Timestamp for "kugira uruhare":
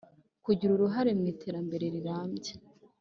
0.45-1.11